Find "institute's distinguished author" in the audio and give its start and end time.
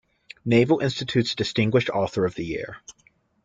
0.79-2.25